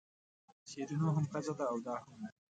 شیرینو 0.69 1.09
هم 1.15 1.25
ښځه 1.31 1.53
ده 1.57 1.65
او 1.71 1.77
دا 1.85 1.95
هم 2.03 2.13
ده. 2.21 2.29